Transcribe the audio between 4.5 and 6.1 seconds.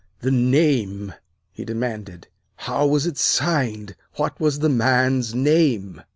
the man's name!"